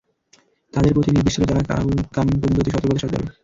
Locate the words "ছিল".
1.35-1.43